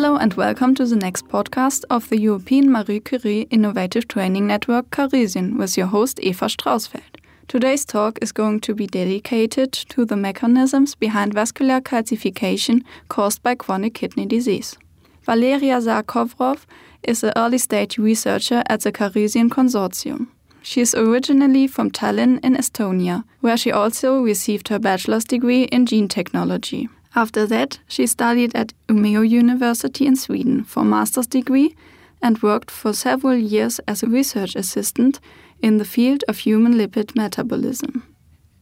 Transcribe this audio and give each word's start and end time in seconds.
Hello 0.00 0.14
and 0.14 0.34
welcome 0.34 0.76
to 0.76 0.86
the 0.86 0.94
next 0.94 1.26
podcast 1.26 1.82
of 1.90 2.08
the 2.08 2.20
European 2.20 2.70
Marie 2.70 3.00
Curie 3.00 3.48
Innovative 3.50 4.06
Training 4.06 4.46
Network 4.46 4.90
CaReSyAn 4.90 5.58
with 5.58 5.76
your 5.76 5.88
host 5.88 6.20
Eva 6.20 6.44
Strausfeld. 6.44 7.16
Today's 7.48 7.84
talk 7.84 8.16
is 8.22 8.30
going 8.30 8.60
to 8.60 8.76
be 8.76 8.86
dedicated 8.86 9.72
to 9.72 10.04
the 10.04 10.14
mechanisms 10.14 10.94
behind 10.94 11.34
vascular 11.34 11.80
calcification 11.80 12.84
caused 13.08 13.42
by 13.42 13.56
chronic 13.56 13.94
kidney 13.94 14.24
disease. 14.24 14.78
Valeria 15.24 15.80
Saar-Kovrov 15.80 16.64
is 17.02 17.24
an 17.24 17.32
early 17.34 17.58
stage 17.58 17.98
researcher 17.98 18.62
at 18.68 18.82
the 18.82 18.92
CaReSyAn 18.92 19.48
Consortium. 19.48 20.28
She 20.62 20.80
is 20.80 20.94
originally 20.94 21.66
from 21.66 21.90
Tallinn 21.90 22.38
in 22.44 22.54
Estonia, 22.54 23.24
where 23.40 23.56
she 23.56 23.72
also 23.72 24.20
received 24.20 24.68
her 24.68 24.78
bachelor's 24.78 25.24
degree 25.24 25.64
in 25.64 25.86
gene 25.86 26.06
technology. 26.06 26.88
After 27.14 27.46
that, 27.46 27.80
she 27.88 28.06
studied 28.06 28.54
at 28.54 28.72
Umeå 28.88 29.28
University 29.28 30.06
in 30.06 30.16
Sweden 30.16 30.64
for 30.64 30.80
a 30.80 30.84
master's 30.84 31.26
degree 31.26 31.74
and 32.22 32.42
worked 32.42 32.70
for 32.70 32.92
several 32.92 33.36
years 33.36 33.80
as 33.86 34.02
a 34.02 34.06
research 34.06 34.56
assistant 34.56 35.20
in 35.60 35.78
the 35.78 35.84
field 35.84 36.24
of 36.28 36.38
human 36.38 36.74
lipid 36.74 37.16
metabolism. 37.16 38.02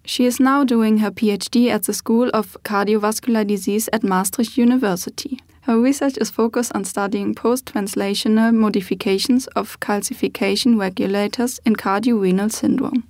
She 0.04 0.24
is 0.24 0.38
now 0.38 0.62
doing 0.62 0.98
her 0.98 1.10
PhD 1.10 1.68
at 1.68 1.82
the 1.82 1.92
School 1.92 2.30
of 2.32 2.56
Cardiovascular 2.62 3.44
Disease 3.46 3.88
at 3.92 4.04
Maastricht 4.04 4.56
University. 4.56 5.40
Her 5.62 5.80
research 5.80 6.16
is 6.18 6.30
focused 6.30 6.72
on 6.76 6.84
studying 6.84 7.34
post 7.34 7.64
translational 7.66 8.54
modifications 8.54 9.48
of 9.56 9.80
calcification 9.80 10.78
regulators 10.78 11.58
in 11.64 11.74
cardiorenal 11.74 12.50
syndrome. 12.50 13.02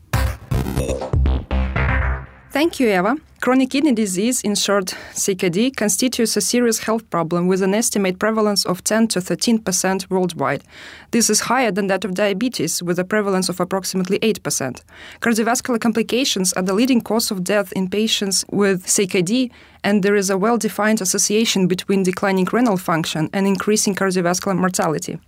Thank 2.56 2.80
you, 2.80 2.88
Eva. 2.88 3.16
Chronic 3.42 3.68
kidney 3.68 3.92
disease, 3.92 4.40
in 4.40 4.54
short 4.54 4.96
CKD, 5.12 5.76
constitutes 5.76 6.38
a 6.38 6.40
serious 6.40 6.78
health 6.78 7.04
problem 7.10 7.48
with 7.48 7.60
an 7.60 7.74
estimated 7.74 8.18
prevalence 8.18 8.64
of 8.64 8.82
10 8.82 9.08
to 9.08 9.20
13 9.20 9.58
percent 9.58 10.10
worldwide. 10.10 10.64
This 11.10 11.28
is 11.28 11.40
higher 11.40 11.70
than 11.70 11.88
that 11.88 12.06
of 12.06 12.14
diabetes, 12.14 12.82
with 12.82 12.98
a 12.98 13.04
prevalence 13.04 13.50
of 13.50 13.60
approximately 13.60 14.18
8 14.22 14.42
percent. 14.42 14.84
Cardiovascular 15.20 15.78
complications 15.78 16.54
are 16.54 16.62
the 16.62 16.72
leading 16.72 17.02
cause 17.02 17.30
of 17.30 17.44
death 17.44 17.72
in 17.72 17.90
patients 17.90 18.42
with 18.50 18.86
CKD, 18.86 19.50
and 19.84 20.02
there 20.02 20.16
is 20.16 20.30
a 20.30 20.38
well 20.38 20.56
defined 20.56 21.02
association 21.02 21.68
between 21.68 22.04
declining 22.04 22.48
renal 22.50 22.78
function 22.78 23.28
and 23.34 23.46
increasing 23.46 23.94
cardiovascular 23.94 24.56
mortality. 24.56 25.18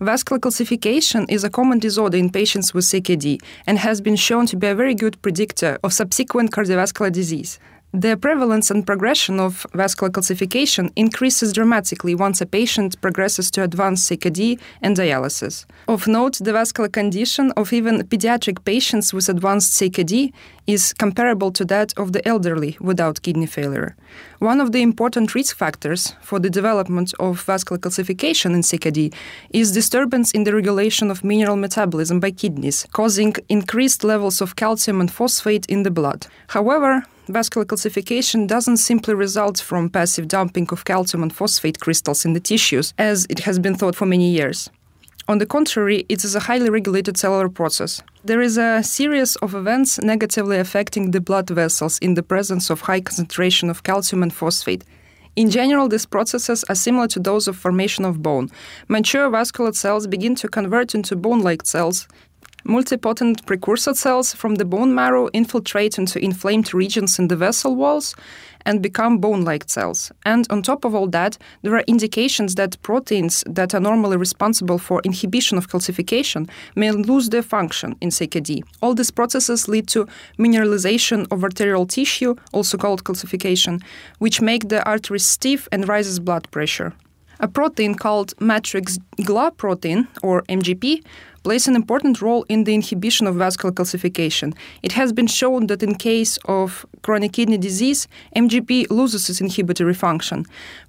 Vascular 0.00 0.38
calcification 0.38 1.24
is 1.30 1.42
a 1.42 1.48
common 1.48 1.78
disorder 1.78 2.18
in 2.18 2.28
patients 2.28 2.74
with 2.74 2.84
CKD 2.84 3.40
and 3.66 3.78
has 3.78 4.02
been 4.02 4.14
shown 4.14 4.44
to 4.44 4.54
be 4.54 4.66
a 4.66 4.74
very 4.74 4.94
good 4.94 5.20
predictor 5.22 5.78
of 5.82 5.90
subsequent 5.90 6.50
cardiovascular 6.50 7.10
disease. 7.10 7.58
The 7.94 8.16
prevalence 8.16 8.70
and 8.70 8.86
progression 8.86 9.40
of 9.40 9.64
vascular 9.72 10.10
calcification 10.10 10.92
increases 10.96 11.52
dramatically 11.52 12.14
once 12.14 12.40
a 12.40 12.46
patient 12.46 13.00
progresses 13.00 13.50
to 13.52 13.62
advanced 13.62 14.10
CKD 14.10 14.60
and 14.82 14.96
dialysis. 14.96 15.64
Of 15.88 16.06
note, 16.06 16.38
the 16.38 16.52
vascular 16.52 16.88
condition 16.90 17.52
of 17.56 17.72
even 17.72 18.02
pediatric 18.02 18.64
patients 18.64 19.14
with 19.14 19.28
advanced 19.28 19.72
CKD 19.80 20.32
is 20.66 20.92
comparable 20.92 21.52
to 21.52 21.64
that 21.66 21.94
of 21.96 22.12
the 22.12 22.26
elderly 22.28 22.76
without 22.80 23.22
kidney 23.22 23.46
failure. 23.46 23.96
One 24.40 24.60
of 24.60 24.72
the 24.72 24.82
important 24.82 25.34
risk 25.34 25.56
factors 25.56 26.14
for 26.20 26.38
the 26.38 26.50
development 26.50 27.14
of 27.20 27.40
vascular 27.42 27.78
calcification 27.78 28.52
in 28.54 28.60
CKD 28.62 29.14
is 29.50 29.72
disturbance 29.72 30.32
in 30.32 30.44
the 30.44 30.54
regulation 30.54 31.10
of 31.10 31.24
mineral 31.24 31.56
metabolism 31.56 32.20
by 32.20 32.32
kidneys, 32.32 32.86
causing 32.92 33.34
increased 33.48 34.04
levels 34.04 34.40
of 34.40 34.56
calcium 34.56 35.00
and 35.00 35.10
phosphate 35.10 35.64
in 35.66 35.84
the 35.84 35.90
blood. 35.90 36.26
However, 36.48 37.04
vascular 37.28 37.64
calcification 37.64 38.46
doesn't 38.46 38.78
simply 38.78 39.14
result 39.14 39.58
from 39.58 39.90
passive 39.90 40.28
dumping 40.28 40.68
of 40.70 40.84
calcium 40.84 41.22
and 41.22 41.34
phosphate 41.34 41.80
crystals 41.80 42.24
in 42.24 42.32
the 42.32 42.40
tissues, 42.40 42.94
as 42.98 43.26
it 43.28 43.40
has 43.40 43.58
been 43.58 43.74
thought 43.74 43.96
for 43.96 44.06
many 44.06 44.30
years. 44.30 44.70
On 45.28 45.38
the 45.38 45.46
contrary, 45.46 46.06
it 46.08 46.22
is 46.24 46.36
a 46.36 46.40
highly 46.40 46.70
regulated 46.70 47.16
cellular 47.16 47.48
process. 47.48 48.00
There 48.24 48.40
is 48.40 48.58
a 48.58 48.82
series 48.82 49.34
of 49.36 49.54
events 49.54 50.00
negatively 50.00 50.58
affecting 50.58 51.10
the 51.10 51.20
blood 51.20 51.50
vessels 51.50 51.98
in 51.98 52.14
the 52.14 52.22
presence 52.22 52.70
of 52.70 52.82
high 52.82 53.00
concentration 53.00 53.68
of 53.68 53.82
calcium 53.82 54.22
and 54.22 54.32
phosphate. 54.32 54.84
In 55.34 55.50
general, 55.50 55.88
these 55.88 56.06
processes 56.06 56.64
are 56.68 56.76
similar 56.76 57.08
to 57.08 57.18
those 57.18 57.48
of 57.48 57.56
formation 57.56 58.04
of 58.04 58.22
bone. 58.22 58.50
Mature 58.88 59.28
vascular 59.28 59.72
cells 59.72 60.06
begin 60.06 60.36
to 60.36 60.48
convert 60.48 60.94
into 60.94 61.16
bone 61.16 61.40
like 61.40 61.66
cells, 61.66 62.06
multipotent 62.66 63.46
precursor 63.46 63.94
cells 63.94 64.34
from 64.34 64.56
the 64.56 64.64
bone 64.64 64.94
marrow 64.94 65.28
infiltrate 65.32 65.98
into 65.98 66.18
inflamed 66.18 66.74
regions 66.74 67.18
in 67.18 67.28
the 67.28 67.36
vessel 67.36 67.76
walls 67.76 68.14
and 68.66 68.82
become 68.82 69.18
bone 69.18 69.42
like 69.44 69.70
cells. 69.70 70.10
And 70.24 70.46
on 70.50 70.62
top 70.62 70.84
of 70.84 70.94
all 70.94 71.06
that, 71.08 71.38
there 71.62 71.74
are 71.76 71.84
indications 71.86 72.56
that 72.56 72.82
proteins 72.82 73.44
that 73.46 73.74
are 73.74 73.80
normally 73.80 74.16
responsible 74.16 74.78
for 74.78 75.00
inhibition 75.04 75.56
of 75.56 75.68
calcification 75.68 76.50
may 76.74 76.90
lose 76.90 77.28
their 77.28 77.42
function 77.42 77.96
in 78.00 78.10
CKD. 78.10 78.62
All 78.82 78.94
these 78.94 79.12
processes 79.12 79.68
lead 79.68 79.86
to 79.88 80.08
mineralization 80.38 81.26
of 81.30 81.44
arterial 81.44 81.86
tissue, 81.86 82.34
also 82.52 82.76
called 82.76 83.04
calcification, 83.04 83.82
which 84.18 84.40
make 84.40 84.68
the 84.68 84.84
arteries 84.84 85.24
stiff 85.24 85.68
and 85.70 85.88
raises 85.88 86.18
blood 86.18 86.50
pressure. 86.50 86.92
A 87.38 87.48
protein 87.48 87.94
called 87.94 88.32
matrix 88.40 88.98
GLA 89.22 89.50
protein, 89.50 90.08
or 90.22 90.42
MGP, 90.48 91.04
plays 91.46 91.68
an 91.68 91.76
important 91.76 92.20
role 92.20 92.44
in 92.48 92.64
the 92.64 92.74
inhibition 92.74 93.24
of 93.24 93.36
vascular 93.36 93.72
calcification. 93.72 94.52
It 94.82 94.90
has 94.92 95.12
been 95.12 95.28
shown 95.28 95.68
that 95.68 95.80
in 95.80 95.94
case 95.94 96.40
of 96.46 96.84
chronic 97.02 97.34
kidney 97.34 97.56
disease, 97.56 98.08
MGP 98.34 98.90
loses 98.90 99.30
its 99.30 99.40
inhibitory 99.40 99.94
function. 99.94 100.44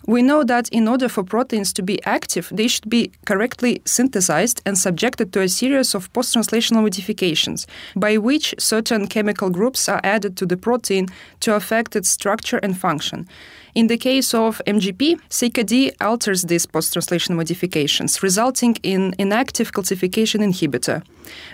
We 0.08 0.24
know 0.24 0.44
that 0.46 0.68
in 0.70 0.88
order 0.88 1.10
for 1.10 1.24
proteins 1.24 1.72
to 1.74 1.84
be 1.84 2.04
active, 2.06 2.50
they 2.52 2.68
should 2.68 2.90
be 2.90 3.12
correctly 3.28 3.84
synthesized 3.86 4.64
and 4.66 4.76
subjected 4.76 5.32
to 5.34 5.42
a 5.42 5.48
series 5.48 5.94
of 5.94 6.12
post-translational 6.14 6.82
modifications, 6.82 7.68
by 7.96 8.18
which 8.18 8.56
certain 8.58 9.06
chemical 9.06 9.52
groups 9.52 9.88
are 9.88 10.02
added 10.04 10.38
to 10.38 10.48
the 10.48 10.58
protein 10.58 11.06
to 11.42 11.54
affect 11.54 11.96
its 11.96 12.10
structure 12.10 12.58
and 12.64 12.80
function. 12.80 13.28
In 13.76 13.86
the 13.86 13.98
case 13.98 14.34
of 14.34 14.60
MGP, 14.66 15.20
CKD 15.30 15.92
alters 16.02 16.42
these 16.42 16.66
post-translational 16.66 17.36
modifications, 17.36 18.24
resulting 18.24 18.76
in 18.82 19.14
inactive 19.20 19.72
calcification 19.72 20.42
inhibitor. 20.52 21.04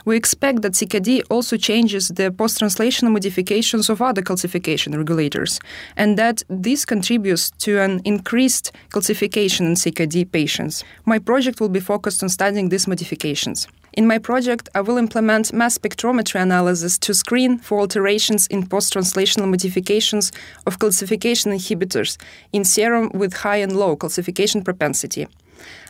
We 0.05 0.15
expect 0.15 0.61
that 0.61 0.73
CKD 0.73 1.23
also 1.29 1.57
changes 1.57 2.09
the 2.09 2.31
post-translational 2.31 3.11
modifications 3.11 3.89
of 3.89 4.01
other 4.01 4.21
calcification 4.21 4.95
regulators, 4.97 5.59
and 5.97 6.17
that 6.17 6.43
this 6.49 6.85
contributes 6.85 7.51
to 7.59 7.79
an 7.79 8.01
increased 8.05 8.71
calcification 8.89 9.61
in 9.61 9.75
CKD 9.75 10.31
patients. 10.31 10.83
My 11.05 11.19
project 11.19 11.59
will 11.59 11.69
be 11.69 11.79
focused 11.79 12.23
on 12.23 12.29
studying 12.29 12.69
these 12.69 12.87
modifications. 12.87 13.67
In 13.93 14.07
my 14.07 14.17
project, 14.17 14.69
I 14.73 14.81
will 14.81 14.97
implement 14.97 15.53
mass 15.53 15.77
spectrometry 15.77 16.41
analysis 16.41 16.97
to 16.99 17.13
screen 17.13 17.59
for 17.59 17.79
alterations 17.79 18.47
in 18.47 18.65
post 18.65 18.93
translational 18.93 19.47
modifications 19.47 20.31
of 20.65 20.79
calcification 20.79 21.53
inhibitors 21.53 22.17
in 22.51 22.65
serum 22.65 23.11
with 23.13 23.33
high 23.33 23.57
and 23.57 23.77
low 23.77 23.95
calcification 23.95 24.63
propensity. 24.65 25.27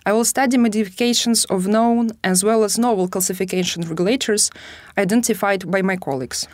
I 0.05 0.13
will 0.13 0.25
study 0.25 0.57
modifications 0.57 1.45
of 1.45 1.67
known 1.67 2.11
as 2.23 2.43
well 2.43 2.63
as 2.63 2.77
novel 2.77 3.07
calcification 3.07 3.87
regulators 3.89 4.51
identified 4.97 5.69
by 5.71 5.81
my 5.81 5.95
colleagues. 5.95 6.47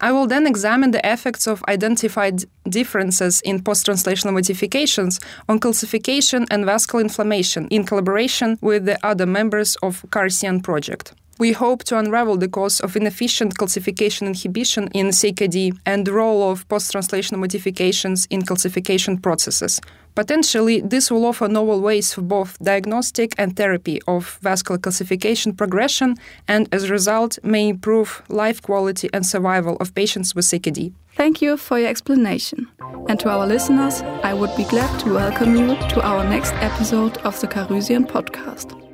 I 0.00 0.12
will 0.12 0.26
then 0.26 0.46
examine 0.46 0.90
the 0.90 1.00
effects 1.10 1.46
of 1.46 1.64
identified 1.68 2.44
differences 2.68 3.40
in 3.42 3.62
post 3.62 3.86
translational 3.86 4.34
modifications 4.34 5.20
on 5.48 5.58
calcification 5.58 6.46
and 6.50 6.66
vascular 6.66 7.02
inflammation 7.02 7.66
in 7.68 7.84
collaboration 7.84 8.58
with 8.60 8.84
the 8.84 8.98
other 9.06 9.24
members 9.24 9.76
of 9.76 10.04
CaReSyAn 10.10 10.62
project. 10.62 11.14
We 11.38 11.52
hope 11.52 11.84
to 11.84 11.98
unravel 11.98 12.38
the 12.38 12.48
cause 12.48 12.80
of 12.80 12.96
inefficient 12.96 13.58
calcification 13.58 14.26
inhibition 14.26 14.88
in 14.94 15.08
CKD 15.08 15.78
and 15.84 16.06
the 16.06 16.12
role 16.12 16.50
of 16.50 16.66
post 16.68 16.94
translational 16.94 17.38
modifications 17.38 18.26
in 18.30 18.40
calcification 18.40 19.20
processes. 19.20 19.80
Potentially, 20.14 20.80
this 20.80 21.10
will 21.10 21.26
offer 21.26 21.46
novel 21.46 21.82
ways 21.82 22.14
for 22.14 22.22
both 22.22 22.58
diagnostic 22.60 23.34
and 23.36 23.54
therapy 23.54 24.00
of 24.08 24.38
vascular 24.40 24.78
calcification 24.78 25.54
progression 25.54 26.16
and, 26.48 26.70
as 26.72 26.84
a 26.84 26.92
result, 26.92 27.38
may 27.42 27.68
improve 27.68 28.22
life 28.30 28.62
quality 28.62 29.10
and 29.12 29.26
survival 29.26 29.76
of 29.78 29.94
patients 29.94 30.34
with 30.34 30.46
CKD. 30.46 30.94
Thank 31.16 31.42
you 31.42 31.58
for 31.58 31.78
your 31.78 31.90
explanation. 31.90 32.66
And 33.10 33.20
to 33.20 33.28
our 33.28 33.46
listeners, 33.46 34.00
I 34.22 34.32
would 34.32 34.56
be 34.56 34.64
glad 34.64 35.00
to 35.00 35.12
welcome 35.12 35.54
you 35.54 35.76
to 35.76 36.00
our 36.02 36.24
next 36.24 36.54
episode 36.54 37.18
of 37.18 37.38
the 37.40 37.46
CaReSyAn 37.46 38.06
podcast. 38.06 38.85